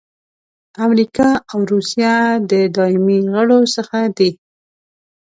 امریکا 0.85 1.29
او 1.51 1.59
روسیه 1.71 2.15
د 2.51 2.53
دایمي 2.75 3.19
غړو 3.33 3.59
څخه 3.75 3.99
دي. 4.17 4.31